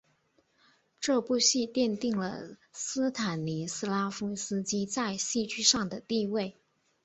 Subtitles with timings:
[0.99, 6.57] 这部戏奠定了斯坦尼斯拉夫斯基在戏剧上的地位。